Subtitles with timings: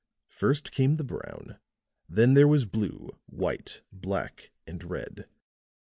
[0.31, 1.59] First came the brown,
[2.09, 5.27] then there was blue, white, black and red.